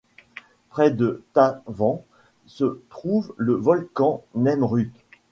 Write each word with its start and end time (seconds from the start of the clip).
Près 0.69 0.89
de 0.89 1.23
Tatvan 1.33 2.03
se 2.47 2.79
trouve 2.89 3.35
le 3.37 3.53
volcan 3.53 4.23
Nemrut. 4.33 4.91